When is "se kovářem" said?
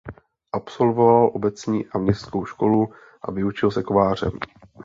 3.71-4.31